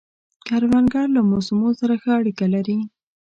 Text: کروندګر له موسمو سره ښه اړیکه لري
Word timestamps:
کروندګر 0.47 1.07
له 1.15 1.21
موسمو 1.29 1.69
سره 1.79 1.93
ښه 2.01 2.11
اړیکه 2.19 2.45
لري 2.53 2.77